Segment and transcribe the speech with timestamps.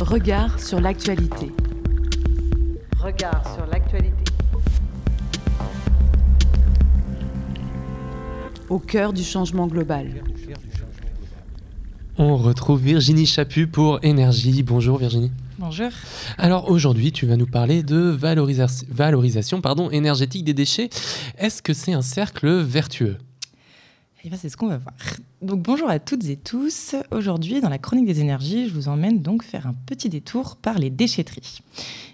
[0.00, 1.52] Regard sur l'actualité.
[3.00, 4.32] Regard sur l'actualité.
[8.68, 10.22] Au cœur du changement global.
[12.16, 14.62] On retrouve Virginie Chaput pour Énergie.
[14.62, 15.32] Bonjour Virginie.
[15.58, 15.90] Bonjour.
[16.38, 20.90] Alors aujourd'hui, tu vas nous parler de valorisation, valorisation pardon, énergétique des déchets.
[21.38, 23.18] Est-ce que c'est un cercle vertueux?
[24.24, 24.94] Eh ben, c'est ce qu'on va voir.
[25.42, 26.96] Bonjour à toutes et tous.
[27.12, 30.78] Aujourd'hui, dans la chronique des énergies, je vous emmène donc faire un petit détour par
[30.78, 31.60] les déchetteries.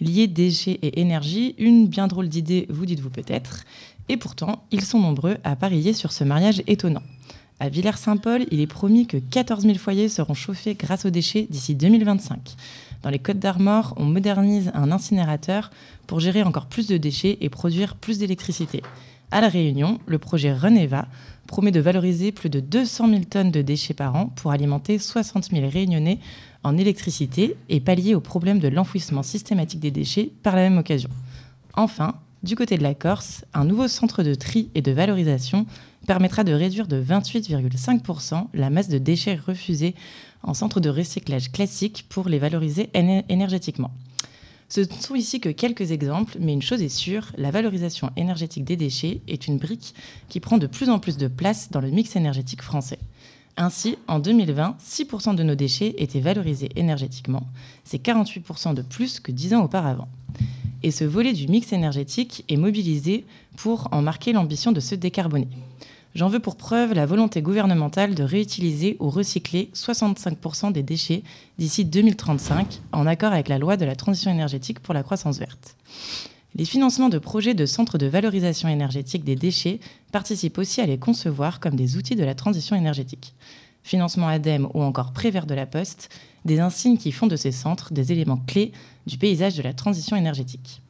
[0.00, 3.64] Liés déchets et énergie, une bien drôle d'idée, vous dites-vous peut-être.
[4.08, 7.02] Et pourtant, ils sont nombreux à parier sur ce mariage étonnant.
[7.58, 11.74] À Villers-Saint-Paul, il est promis que 14 000 foyers seront chauffés grâce aux déchets d'ici
[11.74, 12.54] 2025.
[13.02, 15.72] Dans les Côtes d'Armor, on modernise un incinérateur
[16.06, 18.82] pour gérer encore plus de déchets et produire plus d'électricité.
[19.30, 21.06] À La Réunion, le projet Reneva
[21.48, 25.50] promet de valoriser plus de 200 000 tonnes de déchets par an pour alimenter 60
[25.50, 26.20] 000 réunionnais
[26.62, 31.08] en électricité et pallier au problème de l'enfouissement systématique des déchets par la même occasion.
[31.74, 35.66] Enfin, du côté de la Corse, un nouveau centre de tri et de valorisation
[36.06, 39.94] permettra de réduire de 28,5% la masse de déchets refusés
[40.42, 43.90] en centre de recyclage classique pour les valoriser énergétiquement.
[44.68, 48.64] Ce ne sont ici que quelques exemples, mais une chose est sûre, la valorisation énergétique
[48.64, 49.94] des déchets est une brique
[50.28, 52.98] qui prend de plus en plus de place dans le mix énergétique français.
[53.56, 57.48] Ainsi, en 2020, 6% de nos déchets étaient valorisés énergétiquement.
[57.82, 60.08] C'est 48% de plus que 10 ans auparavant.
[60.82, 63.24] Et ce volet du mix énergétique est mobilisé
[63.56, 65.48] pour en marquer l'ambition de se décarboner.
[66.18, 71.22] J'en veux pour preuve la volonté gouvernementale de réutiliser ou recycler 65% des déchets
[71.58, 75.76] d'ici 2035, en accord avec la loi de la transition énergétique pour la croissance verte.
[76.56, 79.78] Les financements de projets de centres de valorisation énergétique des déchets
[80.10, 83.32] participent aussi à les concevoir comme des outils de la transition énergétique.
[83.84, 86.08] Financement ADEME ou encore Prévert de la Poste,
[86.44, 88.72] des insignes qui font de ces centres des éléments clés
[89.06, 90.82] du paysage de la transition énergétique.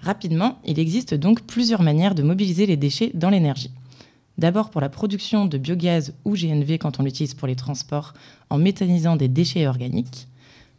[0.00, 3.70] Rapidement, il existe donc plusieurs manières de mobiliser les déchets dans l'énergie.
[4.36, 8.14] D'abord pour la production de biogaz ou GNV quand on l'utilise pour les transports
[8.50, 10.26] en méthanisant des déchets organiques,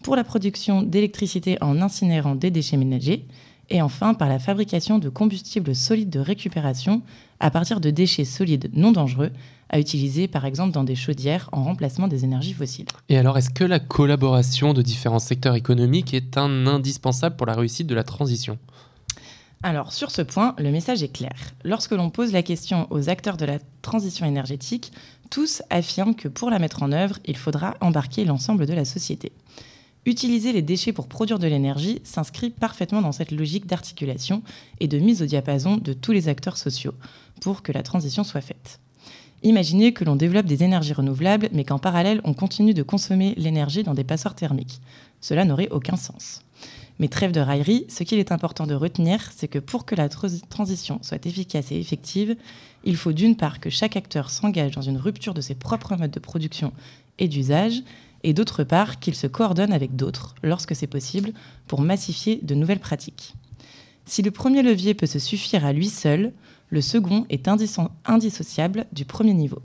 [0.04, 3.26] pour la production d'électricité en incinérant des déchets ménagers,
[3.70, 7.02] et enfin par la fabrication de combustibles solides de récupération
[7.40, 9.32] à partir de déchets solides non dangereux
[9.70, 12.86] à utiliser par exemple dans des chaudières en remplacement des énergies fossiles.
[13.10, 17.56] Et alors est-ce que la collaboration de différents secteurs économiques est un indispensable pour la
[17.56, 18.60] réussite de la transition?
[19.66, 21.34] Alors sur ce point, le message est clair.
[21.64, 24.92] Lorsque l'on pose la question aux acteurs de la transition énergétique,
[25.32, 29.32] tous affirment que pour la mettre en œuvre, il faudra embarquer l'ensemble de la société.
[30.06, 34.44] Utiliser les déchets pour produire de l'énergie s'inscrit parfaitement dans cette logique d'articulation
[34.80, 36.94] et de mise au diapason de tous les acteurs sociaux
[37.42, 38.80] pour que la transition soit faite.
[39.46, 43.84] Imaginez que l'on développe des énergies renouvelables, mais qu'en parallèle, on continue de consommer l'énergie
[43.84, 44.82] dans des passoires thermiques.
[45.22, 46.42] Cela n'aurait aucun sens.
[46.98, 50.10] Mais trêve de raillerie, ce qu'il est important de retenir, c'est que pour que la
[50.10, 52.36] transition soit efficace et effective,
[52.86, 56.10] il faut d'une part que chaque acteur s'engage dans une rupture de ses propres modes
[56.10, 56.74] de production
[57.20, 57.84] et d'usage,
[58.24, 61.34] et d'autre part qu'il se coordonne avec d'autres, lorsque c'est possible,
[61.68, 63.36] pour massifier de nouvelles pratiques.
[64.08, 66.34] Si le premier levier peut se suffire à lui seul,
[66.70, 69.62] le second est indissociable du premier niveau.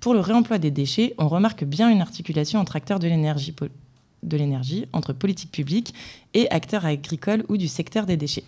[0.00, 5.12] Pour le réemploi des déchets, on remarque bien une articulation entre acteurs de l'énergie entre
[5.12, 5.94] politique publique
[6.34, 8.44] et acteurs agricoles ou du secteur des déchets.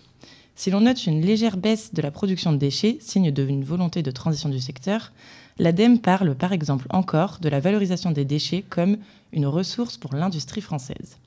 [0.55, 4.11] Si l'on note une légère baisse de la production de déchets, signe d'une volonté de
[4.11, 5.11] transition du secteur,
[5.57, 8.97] l'ADEME parle par exemple encore de la valorisation des déchets comme
[9.31, 11.17] une ressource pour l'industrie française.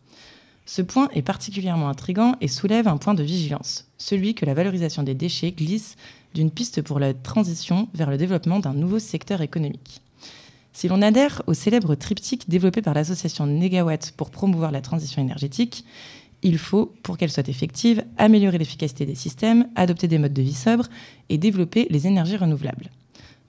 [0.65, 5.05] Ce point est particulièrement intrigant et soulève un point de vigilance, celui que la valorisation
[5.05, 5.97] des déchets glisse
[6.37, 10.03] d'une piste pour la transition vers le développement d'un nouveau secteur économique.
[10.75, 15.87] Si l'on adhère au célèbre triptyque développé par l'association Negawatt pour promouvoir la transition énergétique,
[16.43, 20.53] il faut, pour qu'elle soit effective, améliorer l'efficacité des systèmes, adopter des modes de vie
[20.53, 20.89] sobres
[21.31, 22.91] et développer les énergies renouvelables.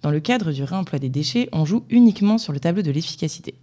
[0.02, 3.56] Dans le cadre du réemploi des déchets, on joue uniquement sur le tableau de l'efficacité.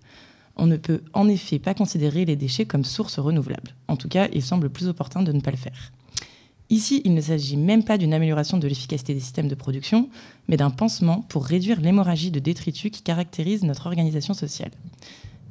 [0.56, 3.74] On ne peut en effet pas considérer les déchets comme source renouvelable.
[3.88, 5.92] En tout cas, il semble plus opportun de ne pas le faire.
[6.70, 10.08] Ici, il ne s'agit même pas d'une amélioration de l'efficacité des systèmes de production,
[10.48, 14.70] mais d'un pansement pour réduire l'hémorragie de détritus qui caractérise notre organisation sociale.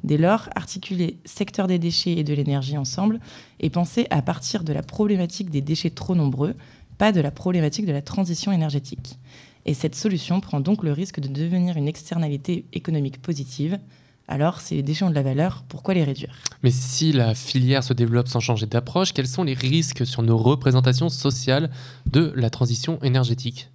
[0.02, 3.20] Dès lors, articuler secteur des déchets et de l'énergie ensemble
[3.60, 6.54] est pensé à partir de la problématique des déchets trop nombreux,
[6.98, 9.18] pas de la problématique de la transition énergétique.
[9.66, 13.78] Et cette solution prend donc le risque de devenir une externalité économique positive,
[14.26, 16.34] alors, si les déchets ont de la valeur, pourquoi les réduire?
[16.62, 20.38] Mais si la filière se développe sans changer d'approche, quels sont les risques sur nos
[20.38, 21.70] représentations sociales
[22.06, 23.68] de la transition énergétique?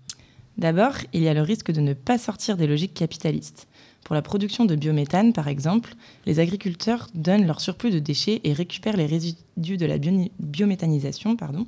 [0.58, 3.68] D'abord, il y a le risque de ne pas sortir des logiques capitalistes.
[4.04, 5.94] Pour la production de biométhane, par exemple,
[6.26, 9.98] les agriculteurs donnent leur surplus de déchets et récupèrent les résidus de la
[10.40, 11.68] biométhanisation, pardon,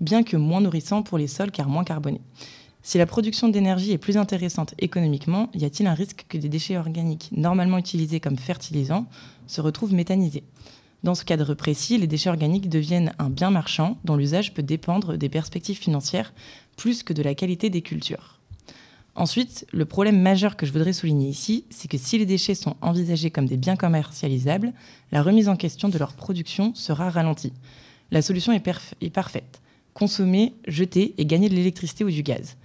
[0.00, 2.20] bien que moins nourrissants pour les sols car moins carbonés.
[2.82, 6.78] Si la production d'énergie est plus intéressante économiquement, y a-t-il un risque que des déchets
[6.78, 9.06] organiques normalement utilisés comme fertilisants
[9.46, 10.44] se retrouvent méthanisés?
[11.02, 15.16] Dans ce cadre précis, les déchets organiques deviennent un bien marchand dont l'usage peut dépendre
[15.16, 16.32] des perspectives financières
[16.76, 18.40] plus que de la qualité des cultures.
[19.14, 22.76] Ensuite, le problème majeur que je voudrais souligner ici, c'est que si les déchets sont
[22.80, 24.72] envisagés comme des biens commercialisables,
[25.12, 27.52] la remise en question de leur production sera ralentie.
[28.10, 29.60] La solution est, parfaite
[30.00, 32.56] consommer, jeter et gagner de l'électricité ou du gaz.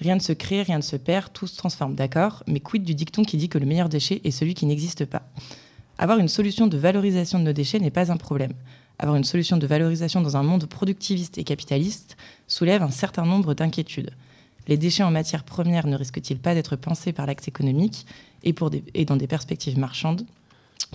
[0.00, 2.42] Rien ne se crée, rien ne se perd, tout se transforme, d'accord?
[2.48, 5.22] Mais quid du dicton qui dit que le meilleur déchet est celui qui n'existe pas?
[5.98, 8.54] Avoir une solution de valorisation de nos déchets n'est pas un problème.
[8.98, 12.16] Avoir une solution de valorisation dans un monde productiviste et capitaliste
[12.48, 14.10] soulève un certain nombre d'inquiétudes.
[14.66, 18.04] Les déchets en matière première ne risquent-ils pas d'être pensés par l'axe économique
[18.42, 18.52] et,
[18.94, 20.26] et dans des perspectives marchandes,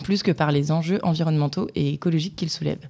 [0.04, 2.90] plus que par les enjeux environnementaux et écologiques qu'ils soulèvent?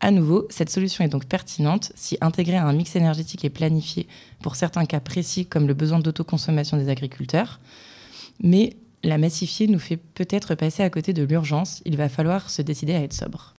[0.00, 4.06] À nouveau, cette solution est donc pertinente si intégrée à un mix énergétique est planifié
[4.40, 7.58] pour certains cas précis comme le besoin d'autoconsommation des agriculteurs.
[8.42, 11.82] Mais la massifier nous fait peut-être passer à côté de l'urgence.
[11.84, 13.56] Il va falloir se décider à être sobre.